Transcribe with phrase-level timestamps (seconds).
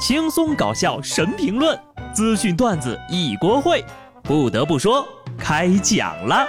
[0.00, 1.78] 轻松搞笑神评论，
[2.14, 3.84] 资讯段子一锅烩。
[4.22, 5.06] 不得不说，
[5.38, 6.48] 开讲了。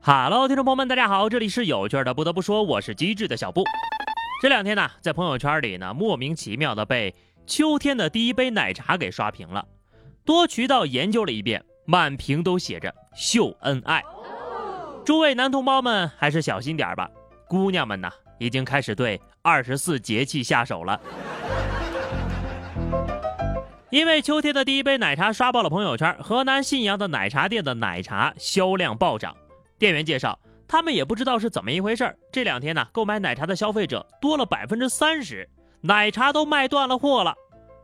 [0.00, 2.14] Hello，听众朋友们，大家好，这里是有趣的。
[2.14, 3.62] 不得不说，我是机智的小布。
[4.40, 7.14] 这两天呢，在朋友圈里呢，莫名其妙的被
[7.46, 9.62] 秋天的第一杯奶茶给刷屏了。
[10.24, 14.02] 多渠道研究了一遍，满屏都写着秀恩爱。
[15.10, 17.10] 诸位男同胞们，还是小心点吧。
[17.48, 21.00] 姑娘们呢，已经开始对二十四节气下手了。
[23.90, 29.36] 因为秋天的第一杯奶茶刷爆了朋友圈，河南信阳的奶茶店的奶茶销量暴涨。
[29.80, 30.38] 店员介绍，
[30.68, 35.50] 他们也不知道是怎么一回事这两天呢，购买奶茶的消费者多了百分之三十，
[35.80, 37.34] 奶茶都卖断了货了。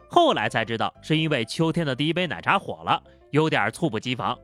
[0.09, 3.03] 后来才知道，是因为秋天的第一杯奶茶火了，
[3.33, 4.39] 有点猝不及防。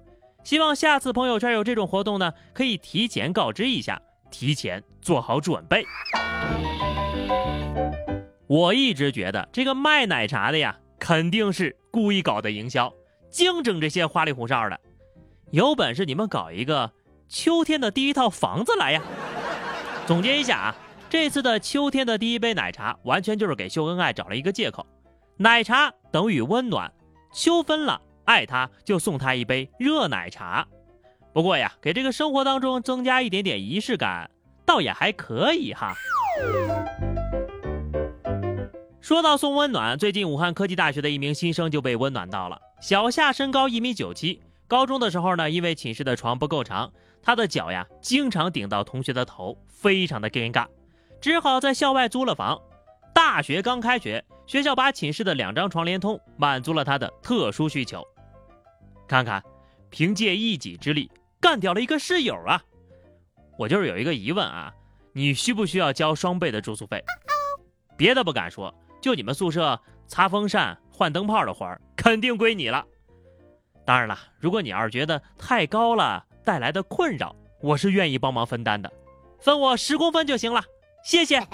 [0.44, 4.00] 希望下次朋友圈有这种活动呢，可以提前告知一下，
[4.30, 5.84] 提前做好准备。
[8.46, 12.92] 我一直觉得这个卖奶茶的呀，肯定是故意搞的营销，
[13.30, 14.78] 净整这些花里胡哨的。
[15.52, 16.90] 有本事你们搞一个
[17.28, 19.02] 秋天的第一套房子来呀！
[20.06, 20.74] 总结一下啊，
[21.08, 24.86] 这次的秋天的第一杯奶茶，完全就是给秀恩爱找了一个借口。
[25.36, 26.92] 奶茶等于温暖，
[27.32, 30.66] 秋分了，爱他就送他一杯热奶茶。
[31.32, 34.30] 不过呀，给这个生活当中增加一点点仪式感，
[34.64, 35.94] 倒也还可以哈。
[39.00, 42.60] 说到送温暖，最近武汉科技大学的一名新生就被温暖到了。
[42.80, 46.92] 小夏身高一米九七，高中的时候呢，因为寝室的床不够长，
[47.22, 50.66] 他的脚呀经常顶到同学的头，非常的尴尬，
[51.20, 52.60] 只好在校外租了房。
[53.14, 54.24] 大学刚开学。
[54.44, 58.04] 学校把寝室的两张床连通，满足了他的特殊需求。
[59.12, 59.44] 看看，
[59.90, 62.64] 凭借一己之力干掉了一个室友啊！
[63.58, 64.72] 我就是有一个疑问啊，
[65.12, 67.04] 你需不需要交双倍的住宿费？
[67.94, 72.86] 别的不敢说，就你们宿舍擦风扇、换灯泡的活儿，肯定归你了。
[73.84, 78.90] 当然了，如果你要是觉得太高了带来的困扰，我是愿意帮忙分担的，
[79.38, 80.64] 分我十公分就行了，
[81.04, 81.38] 谢谢。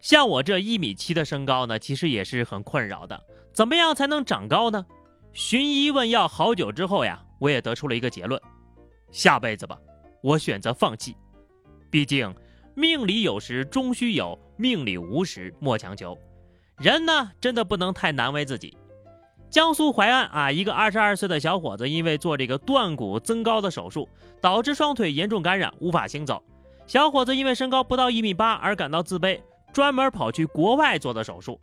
[0.00, 3.22] 像我这一米七的身高呢，其实也是很困扰的。
[3.56, 4.84] 怎么样才能长高呢？
[5.32, 8.38] 寻医问药好久之后呀，我也得出了一个结论：
[9.10, 9.78] 下辈子吧，
[10.22, 11.16] 我选择放弃。
[11.90, 12.34] 毕竟
[12.74, 16.14] 命里有时终须有，命里无时莫强求。
[16.76, 18.76] 人呢，真的不能太难为自己。
[19.48, 24.06] 江苏淮安啊，一个二十二岁的小伙子，因为做这个断骨增高的手术，
[24.38, 26.42] 导致双腿严重感染，无法行走。
[26.86, 29.40] 小伙子因为身高不到一米八而感到自卑。
[29.72, 31.58] 专门跑去国外做的手术，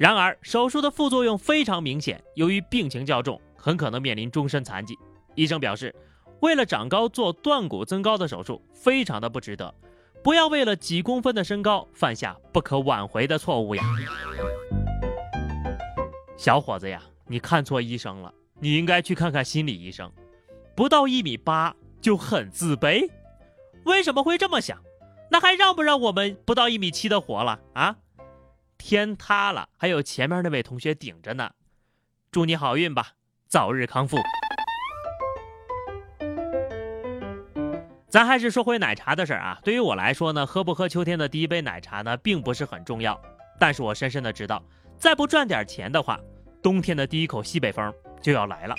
[0.00, 4.98] 然而手术的副作用非常明显，由于病情较重，很可能面临终身残疾。
[5.34, 5.94] 医生表示，
[6.40, 9.74] 为了长高做断骨增高的手术，非常的不值得，
[10.24, 13.84] 不要为了几公分的身高犯下不可挽回的错误呀！
[16.34, 20.10] 小伙子呀，你看错医生了，你应该去看看心理医生。
[20.74, 23.06] 不到一米八就很自卑，
[23.84, 24.78] 为什么会这么想？
[25.30, 27.98] 那还让不让我们不到一米七的活了啊？
[28.80, 31.50] 天塌了，还有前面那位同学顶着呢。
[32.32, 33.08] 祝你好运吧，
[33.46, 34.16] 早日康复。
[38.08, 39.60] 咱还是说回奶茶的事儿啊。
[39.62, 43.20] 对于我来说呢，喝不喝秋天的第一杯奶茶呢，并不是很重要。
[43.58, 44.64] 但是我深深的知道，
[44.98, 46.18] 再不赚点钱的话，
[46.62, 47.92] 冬天的第一口西北风
[48.22, 48.74] 就要来了。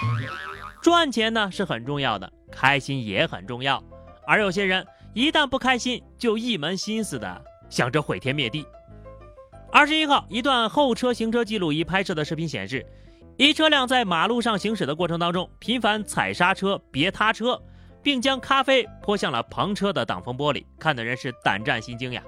[0.82, 3.82] 赚钱呢是很重要的，开心也很重要。
[4.26, 4.84] 而有些人。
[5.14, 8.66] 一旦不开心，就一门心思的想着毁天灭地。
[9.74, 12.86] 二十一号，一段后车行车记录仪拍摄的视频显示，
[13.38, 17.58] 一车辆在马路上行驶的过程当中，频繁踩刹车、别他车，
[18.04, 22.22] 并将咖啡泼向了旁车的挡风玻璃，看的人是胆战心惊呀。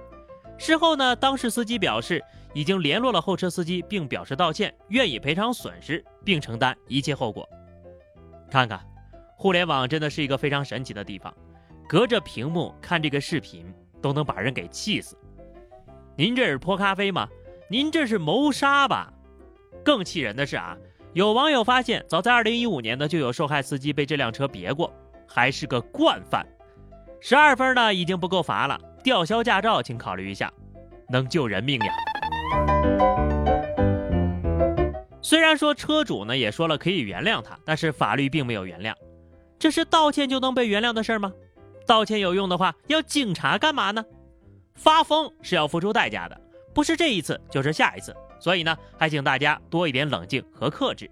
[0.58, 2.24] 事后呢，当事司机表示
[2.54, 7.48] 已经联络了后车司机，并表示道歉，愿意赔偿损失，并承担一切后果。
[8.50, 8.80] 看看，
[9.36, 11.34] 互联网真的是一个非常神奇的地方。
[11.90, 13.66] 隔着屏幕看这个视频
[14.02, 15.18] 都能把人给气死。
[16.16, 17.28] 您这是泼咖啡吗？
[17.68, 19.12] 您这是谋杀吧？
[19.84, 20.78] 更气人的是啊，
[21.14, 24.94] 有网友发现，早在2015年呢，就有受害司机被这辆车别过，
[25.28, 26.46] 还是个惯犯。
[27.20, 30.54] 十二分呢已经不够罚了，吊销驾照，请考虑一下，
[31.10, 31.92] 能救人命呀。
[35.20, 38.94] 虽然说车主呢也说了可以原谅他，但是法律并没有原谅。
[39.58, 41.34] 这是道歉就能被原谅的事吗？
[41.88, 44.06] 道歉有用的话，要警察干嘛呢？
[44.76, 46.42] 发疯是要付出代价的，
[46.74, 48.16] 不是这一次就是下一次。
[48.40, 51.10] 所以呢，还请大家多一点冷静和克制。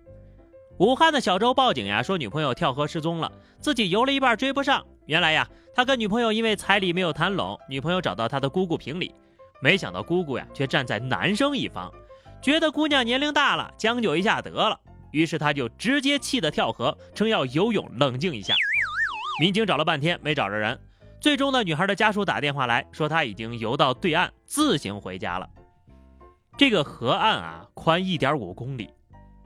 [0.80, 4.86] 武汉的小周报警呀，说女朋友跳河失踪了，自己游了一半追不上。
[5.06, 9.14] 原来呀，他跟女朋友因为彩礼没有谈拢，女朋友找到他的姑姑评理，
[9.62, 11.92] 没想到姑姑呀却站在男生一方，
[12.42, 14.80] 觉得姑娘年龄大了，将就一下得了。
[15.12, 18.56] 于是他就直接气得跳河，称要游泳冷静一下。
[19.40, 20.80] 民警找了半天没找着人，
[21.22, 25.48] 最终呢，女孩的家属打电话来说她已经游到对岸，自行回家了。
[26.58, 28.90] 这个河岸啊，宽一点五公里。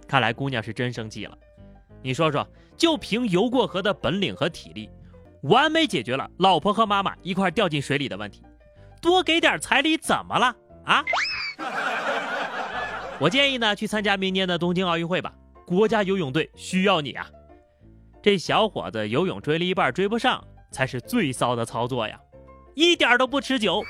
[0.08, 1.38] 看来姑娘是真生气了，
[2.02, 4.90] 你说说，就凭游过河的本领和体力，
[5.42, 8.42] 完美解决了老婆和妈妈一块掉进水里的问题。
[9.02, 10.56] 多给点彩礼怎么了
[10.86, 11.04] 啊？
[13.20, 15.34] 我建议呢，去参加明年的东京奥运会吧，
[15.66, 17.28] 国家游泳队需要你啊！
[18.22, 20.42] 这小伙子游泳追了一半追不上，
[20.76, 22.20] 才是最骚的操作呀，
[22.74, 23.82] 一点都不持久。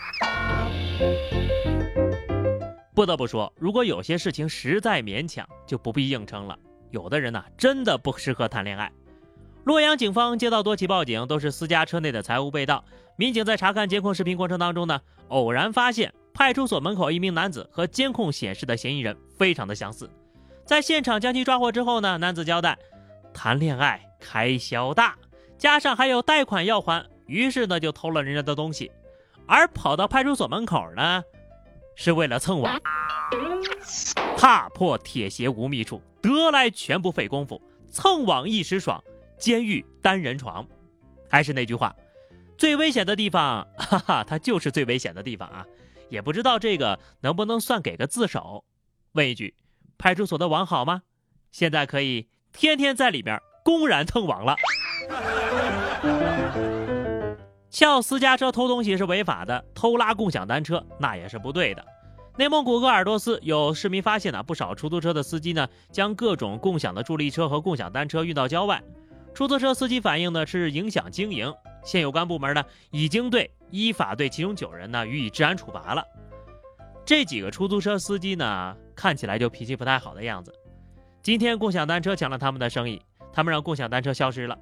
[2.93, 6.55] 不得不说，如果有些事情实在勉强，就不必硬撑了。
[6.91, 8.91] 有的人呐，真的不适合谈恋爱。
[9.63, 12.85] 洛阳警方接到多起报警，都是私家车内的财物被盗。
[13.15, 20.07] 民警在查看监控视频过程当中呢，偶然发现派出所门口一名男子和监控显示的嫌疑人非常的相似。
[20.63, 22.77] 在现场将其抓获之后呢，男子交代，
[23.33, 25.15] 谈恋爱开销大，
[25.57, 28.91] 加上还有贷款要还，于是呢就偷了人家的东西，
[29.47, 31.23] 而跑到派出所门口呢。
[31.97, 32.77] 是为了蹭网，
[34.35, 37.61] 踏破铁鞋无觅处，得来全不费工夫。
[37.89, 39.01] 蹭网一时爽，
[39.37, 40.67] 监狱单人床。
[41.29, 41.95] 还是那句话，
[42.57, 45.65] 最危险的地方， 哈哈，它就是最危险的地方啊！
[46.09, 48.65] 也不知道这个能不能算给个自首？
[49.13, 49.55] 问一句，
[49.97, 51.03] 派出所的网好吗？
[51.51, 54.57] 现在可以天天在里面公然蹭网了。
[57.69, 61.85] 撬私家车偷东西是违法的，偷拉共享单车那也是不对的。
[62.37, 68.81] 内蒙古鄂尔多斯有市民发现呢，不少出租车的司机呢，将各种共享的助力车和共享单车运到郊外。
[69.33, 71.53] 出租车司机反映呢是影响经营，
[71.83, 76.03] 现有关部门呢，已经对依法对其中九人呢予以治安处罚了。
[77.05, 80.53] 这几个出租车司机呢，看起来就脾气不太好的样子。
[81.21, 83.01] 今天共享单车抢了他们的生意，
[83.33, 84.57] 他们让共享单车消失了。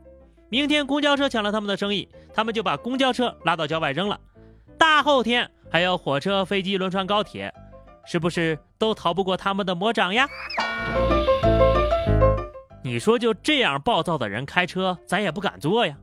[0.54, 4.20] 明天公交车抢了他们的生意，他们就把公交车拉到郊外扔了。
[4.78, 7.52] 大后天还有火车、飞机、轮船、高铁，
[8.06, 10.30] 是不是都逃不过他们的魔掌呀？
[12.84, 15.98] 你说就这样暴躁的人开车，咱也不敢坐呀。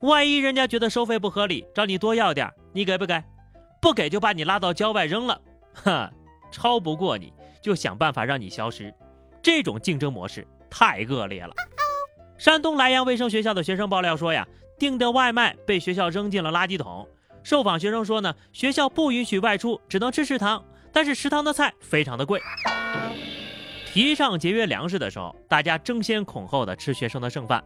[0.00, 3.24] 万一人家觉得收费不合理，找你多要点，你给不给？
[3.80, 5.40] 不给就把你拉到郊外扔了。
[5.72, 6.12] 哼，
[6.50, 7.32] 超不过你
[7.62, 8.92] 就想办法让你消失，
[9.42, 11.54] 这种竞争模式太恶劣了。
[12.38, 14.46] 山东莱阳卫生学校的学生爆料说呀，
[14.78, 17.08] 订的外卖被学校扔进了垃圾桶。
[17.42, 20.62] 受访学生说呢，学校不允许外出，只能吃食堂，
[20.92, 22.40] 但是食堂的菜非常的贵。
[23.86, 27.64] 提倡节约粮食的时候，大家争先恐后的吃学生的剩饭，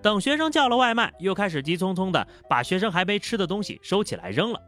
[0.00, 4.60] 等学生叫了外卖，又开始急匆匆的把学生还没吃的东西收起来扔了。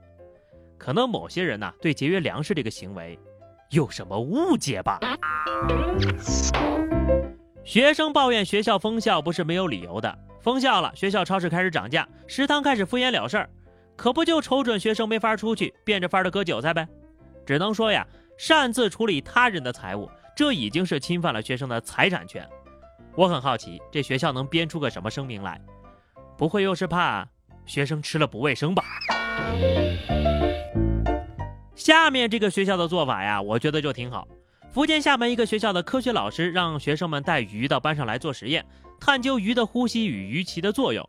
[0.76, 3.16] 可能某些人呢，对节约粮食这个行为
[3.70, 4.98] 有什么误解吧？
[7.66, 13.50] 学生抱怨学校封校不是没有理由的，封校了，学校超市开始涨价，食堂开始敷衍了事儿，
[13.96, 16.86] 可不就瞅准学生没法出去，变着法的割韭菜呗？
[17.44, 18.06] 只能说呀，
[18.38, 22.48] 擅自处理他人的财物，这已经是侵犯了学生的财产权。
[23.16, 25.60] 我很好奇，这学校能编出个什么声明来？
[26.38, 27.26] 不会又是怕
[27.64, 28.84] 学生吃了不卫生吧？
[31.74, 34.28] 下面这个学校的做法呀，我觉得就挺好。
[34.76, 38.62] 福建厦门一个学校的科学老师让学生们带鱼到班上来做实验，
[39.00, 41.08] 探究鱼的呼吸与鱼鳍的作用。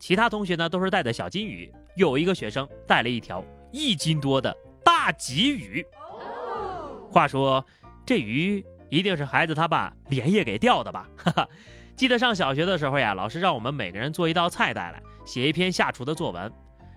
[0.00, 4.52] 其他同学呢都是带的小金鱼，有一个学生带了一条一斤多的
[4.84, 5.86] 大鲫鱼。
[7.08, 7.64] 话说
[8.04, 11.08] 这鱼一定是孩子他爸连夜给钓的吧？
[11.16, 11.48] 哈哈，
[11.94, 16.52] 记得上小学的时候呀，老师让我们每个人做一道菜带来，写一篇下厨的作文，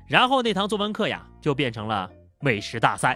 [0.07, 2.09] 然后那堂作文课呀就变成了
[2.39, 3.15] 美食大赛。